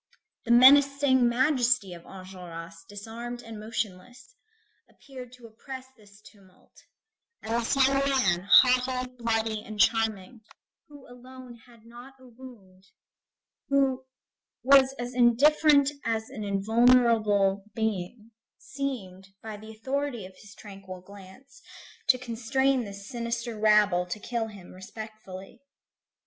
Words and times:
The 0.45 0.51
menacing 0.51 1.29
majesty 1.29 1.93
of 1.93 2.05
Enjolras 2.05 2.73
disarmed 2.89 3.43
and 3.43 3.59
motionless, 3.59 4.33
appeared 4.89 5.31
to 5.33 5.45
oppress 5.45 5.85
this 5.95 6.21
tumult, 6.21 6.71
and 7.43 7.61
this 7.61 7.75
young 7.87 7.99
man, 8.09 8.49
haughty, 8.51 9.11
bloody, 9.19 9.61
and 9.61 9.79
charming, 9.79 10.41
who 10.87 11.05
alone 11.07 11.53
had 11.67 11.85
not 11.85 12.15
a 12.19 12.25
wound, 12.27 12.85
who 13.69 14.03
was 14.63 14.93
as 14.97 15.13
indifferent 15.13 15.91
as 16.03 16.31
an 16.31 16.43
invulnerable 16.43 17.65
being, 17.75 18.31
seemed, 18.57 19.27
by 19.43 19.55
the 19.55 19.69
authority 19.69 20.25
of 20.25 20.35
his 20.41 20.55
tranquil 20.55 21.01
glance, 21.01 21.61
to 22.07 22.17
constrain 22.17 22.85
this 22.85 23.07
sinister 23.07 23.55
rabble 23.55 24.07
to 24.07 24.19
kill 24.19 24.47
him 24.47 24.73
respectfully. 24.73 25.61